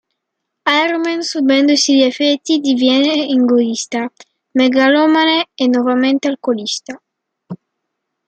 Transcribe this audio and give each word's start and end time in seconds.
Iron 0.83 1.01
Man, 1.03 1.21
subendone 1.21 1.77
gli 1.85 2.01
effetti, 2.01 2.57
diviene 2.59 3.27
egoista, 3.29 4.11
megalomane 4.53 5.49
e 5.53 5.67
nuovamente 5.67 6.27
alcolista. 6.27 6.99